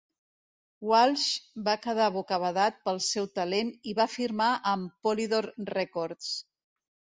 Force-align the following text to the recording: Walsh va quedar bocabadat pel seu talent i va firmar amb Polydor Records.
Walsh 0.91 1.25
va 1.67 1.75
quedar 1.83 2.07
bocabadat 2.15 2.81
pel 2.89 2.99
seu 3.09 3.29
talent 3.41 3.71
i 3.93 3.95
va 4.01 4.09
firmar 4.15 4.51
amb 4.75 4.99
Polydor 5.11 5.53
Records. 5.79 6.35